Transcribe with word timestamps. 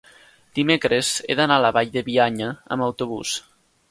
dimecres 0.59 1.11
he 1.27 1.35
d'anar 1.41 1.59
a 1.61 1.63
la 1.67 1.71
Vall 1.77 1.93
de 1.97 2.03
Bianya 2.09 2.49
amb 2.77 2.89
autobús. 2.89 3.37